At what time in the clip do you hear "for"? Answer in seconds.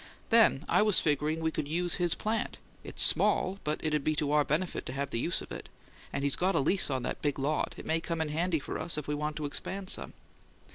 8.57-8.79